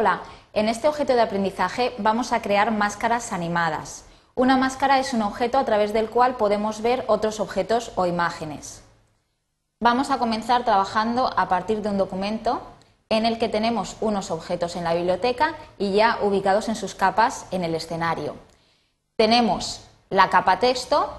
Hola, 0.00 0.20
en 0.52 0.68
este 0.68 0.86
objeto 0.86 1.16
de 1.16 1.22
aprendizaje 1.22 1.92
vamos 1.98 2.32
a 2.32 2.40
crear 2.40 2.70
máscaras 2.70 3.32
animadas. 3.32 4.04
Una 4.36 4.56
máscara 4.56 5.00
es 5.00 5.12
un 5.12 5.22
objeto 5.22 5.58
a 5.58 5.64
través 5.64 5.92
del 5.92 6.08
cual 6.08 6.36
podemos 6.36 6.82
ver 6.82 7.04
otros 7.08 7.40
objetos 7.40 7.90
o 7.96 8.06
imágenes. 8.06 8.84
Vamos 9.80 10.12
a 10.12 10.18
comenzar 10.20 10.64
trabajando 10.64 11.36
a 11.36 11.48
partir 11.48 11.82
de 11.82 11.88
un 11.88 11.98
documento 11.98 12.62
en 13.08 13.26
el 13.26 13.40
que 13.40 13.48
tenemos 13.48 13.96
unos 14.00 14.30
objetos 14.30 14.76
en 14.76 14.84
la 14.84 14.94
biblioteca 14.94 15.56
y 15.80 15.94
ya 15.94 16.20
ubicados 16.22 16.68
en 16.68 16.76
sus 16.76 16.94
capas 16.94 17.46
en 17.50 17.64
el 17.64 17.74
escenario. 17.74 18.36
Tenemos 19.16 19.80
la 20.10 20.30
capa 20.30 20.60
texto 20.60 21.12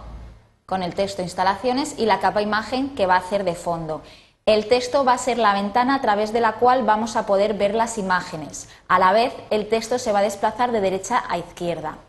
con 0.66 0.84
el 0.84 0.96
texto 0.96 1.22
instalaciones 1.22 1.96
y 1.98 2.06
la 2.06 2.22
capa 2.22 2.42
imagen 2.42 2.96
que 2.96 3.08
va 3.08 3.16
a 3.16 3.20
hacer 3.20 3.44
de 3.44 3.56
fondo. 3.56 4.04
El 4.50 4.68
texto 4.68 5.06
va 5.06 5.14
a 5.14 5.20
ser 5.20 5.38
la 5.38 5.54
ventana 5.54 5.94
a 5.94 6.02
través 6.02 6.34
de 6.34 6.42
la 6.42 6.54
cual 6.54 6.82
vamos 6.82 7.16
a 7.16 7.28
poder 7.28 7.54
ver 7.54 7.76
las 7.76 8.00
imágenes. 8.00 8.68
A 8.88 8.98
la 8.98 9.12
vez, 9.12 9.32
el 9.52 9.70
texto 9.70 10.00
se 10.00 10.12
va 10.12 10.20
a 10.20 10.24
desplazar 10.24 10.72
de 10.72 10.82
derecha 10.82 11.24
a 11.30 11.38
izquierda. 11.38 12.00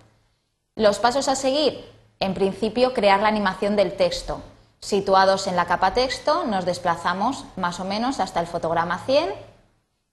Los 0.74 1.00
pasos 1.00 1.28
a 1.28 1.34
seguir, 1.34 1.84
en 2.18 2.32
principio, 2.32 2.94
crear 2.94 3.20
la 3.20 3.28
animación 3.28 3.76
del 3.76 3.94
texto. 3.94 4.40
Situados 4.80 5.48
en 5.48 5.54
la 5.54 5.66
capa 5.66 5.92
texto, 5.92 6.44
nos 6.46 6.64
desplazamos 6.64 7.44
más 7.56 7.78
o 7.78 7.84
menos 7.84 8.20
hasta 8.20 8.40
el 8.40 8.46
fotograma 8.46 9.00
100 9.04 9.34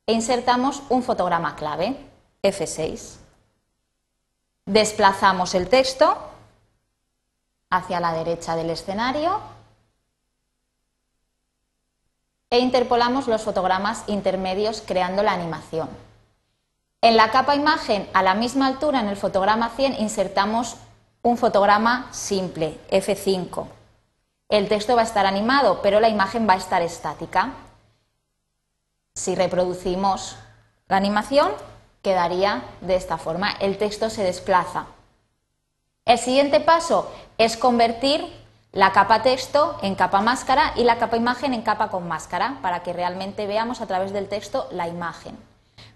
e 0.08 0.12
insertamos 0.12 0.84
un 0.90 1.04
fotograma 1.04 1.56
clave, 1.56 1.96
F6. 2.44 3.20
Desplazamos 4.66 5.56
el 5.56 5.70
texto 5.70 6.18
hacia 7.70 8.02
la 8.02 8.12
derecha 8.12 8.58
del 8.58 8.72
escenario 8.72 9.40
e 12.50 12.60
interpolamos 12.60 13.28
los 13.28 13.42
fotogramas 13.42 14.04
intermedios 14.08 14.82
creando 14.86 15.24
la 15.24 15.34
animación. 15.34 15.90
En 17.02 17.18
la 17.18 17.32
capa 17.32 17.56
imagen, 17.56 18.10
a 18.14 18.24
la 18.24 18.34
misma 18.34 18.68
altura 18.68 19.00
en 19.00 19.08
el 19.08 19.18
fotograma 19.18 19.70
100, 19.70 20.00
insertamos 20.00 20.78
un 21.22 21.38
fotograma 21.38 22.08
simple, 22.12 22.80
F5. 22.90 23.68
El 24.50 24.68
texto 24.70 24.96
va 24.96 25.02
a 25.02 25.06
estar 25.06 25.26
animado, 25.26 25.82
pero 25.82 26.00
la 26.00 26.10
imagen 26.10 26.48
va 26.48 26.54
a 26.54 26.58
estar 26.58 26.82
estática. 26.82 27.54
Si 29.14 29.36
reproducimos 29.36 30.38
la 30.88 30.98
animación, 30.98 31.52
quedaría 32.02 32.64
de 32.82 32.96
esta 32.96 33.18
forma. 33.18 33.52
El 33.60 33.78
texto 33.78 34.10
se 34.10 34.24
desplaza. 34.24 34.86
El 36.06 36.18
siguiente 36.18 36.62
paso 36.62 37.12
es 37.38 37.58
convertir 37.58 38.26
la 38.74 38.92
capa 38.92 39.24
texto 39.24 39.78
en 39.82 39.96
capa 39.96 40.22
máscara 40.22 40.74
y 40.76 40.84
la 40.84 40.98
capa 40.98 41.18
imagen 41.18 41.54
en 41.54 41.62
capa 41.62 41.90
con 41.90 42.08
máscara 42.08 42.60
para 42.62 42.84
que 42.84 42.94
realmente 42.94 43.48
veamos 43.48 43.82
a 43.82 43.88
través 43.88 44.12
del 44.12 44.28
texto 44.28 44.68
la 44.72 44.88
imagen. 44.88 45.38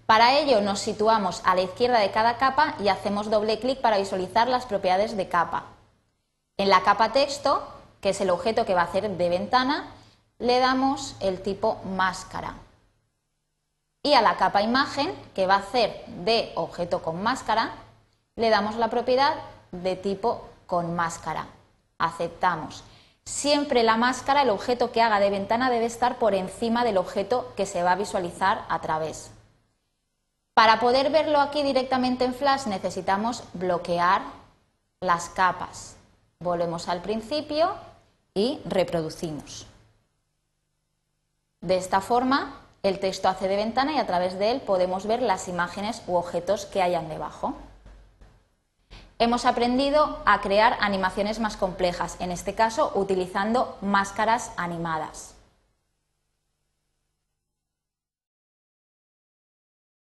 Para 0.06 0.38
ello 0.38 0.62
nos 0.62 0.80
situamos 0.80 1.42
a 1.46 1.56
la 1.56 1.62
izquierda 1.62 2.00
de 2.00 2.12
cada 2.12 2.38
capa 2.38 2.76
y 2.80 2.88
hacemos 2.88 3.30
doble 3.30 3.60
clic 3.60 3.80
para 3.82 3.98
visualizar 3.98 4.48
las 4.48 4.66
propiedades 4.66 5.16
de 5.16 5.28
capa. 5.28 5.66
En 6.58 6.70
la 6.70 6.82
capa 6.82 7.12
texto, 7.12 7.66
que 8.02 8.10
es 8.10 8.22
el 8.22 8.30
objeto 8.30 8.66
que 8.66 8.74
va 8.74 8.82
a 8.82 8.86
hacer 8.86 9.10
de 9.10 9.30
ventana, 9.30 9.86
le 10.40 10.60
damos 10.60 11.16
el 11.20 11.42
tipo 11.42 11.78
máscara. 11.86 12.56
Y 14.04 14.14
a 14.14 14.22
la 14.22 14.38
capa 14.38 14.64
imagen, 14.64 15.14
que 15.36 15.46
va 15.46 15.56
a 15.56 15.60
hacer 15.60 16.04
de 16.08 16.52
objeto 16.56 17.04
con 17.04 17.22
máscara, 17.22 17.72
le 18.36 18.50
damos 18.50 18.76
la 18.76 18.90
propiedad 18.90 19.36
de 19.72 19.96
tipo 19.96 20.50
con 20.66 20.96
máscara. 20.96 21.46
Aceptamos. 22.02 22.84
Siempre 23.24 23.84
la 23.84 23.98
máscara, 23.98 24.42
el 24.42 24.50
objeto 24.50 24.92
que 24.92 25.02
haga 25.02 25.20
de 25.20 25.30
ventana, 25.30 25.70
debe 25.70 25.86
estar 25.86 26.18
por 26.18 26.34
encima 26.34 26.84
del 26.84 26.98
objeto 26.98 27.54
que 27.56 27.66
se 27.66 27.84
va 27.84 27.92
a 27.92 27.96
visualizar 27.96 28.66
a 28.68 28.82
través. 28.82 29.32
Para 30.56 30.80
poder 30.80 31.12
verlo 31.12 31.40
aquí 31.40 31.64
directamente 31.64 32.26
en 32.26 32.34
Flash 32.34 32.66
necesitamos 32.66 33.44
bloquear 33.54 34.22
las 35.00 35.30
capas. 35.30 35.96
Volvemos 36.40 36.90
al 36.90 37.02
principio 37.02 37.76
y 38.34 38.60
reproducimos. 38.66 39.68
De 41.62 41.78
esta 41.78 42.02
forma, 42.02 42.60
el 42.84 43.00
texto 43.00 43.30
hace 43.30 43.48
de 43.48 43.56
ventana 43.56 43.94
y 43.94 44.00
a 44.00 44.08
través 44.08 44.40
de 44.40 44.52
él 44.52 44.62
podemos 44.62 45.06
ver 45.06 45.22
las 45.22 45.48
imágenes 45.48 46.02
u 46.08 46.16
objetos 46.16 46.66
que 46.66 46.82
hayan 46.82 47.08
debajo 47.08 47.56
hemos 49.22 49.46
aprendido 49.46 50.18
a 50.26 50.42
crear 50.42 50.76
animaciones 50.82 51.40
más 51.40 51.56
complejas, 51.56 52.18
en 52.20 52.32
este 52.32 52.56
caso 52.56 52.92
utilizando 52.96 53.78
máscaras 53.80 54.52
animadas. 54.58 55.36